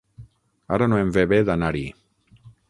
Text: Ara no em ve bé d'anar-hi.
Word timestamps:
Ara 0.77 0.87
no 0.93 0.97
em 1.01 1.11
ve 1.19 1.27
bé 1.35 1.39
d'anar-hi. 1.51 1.85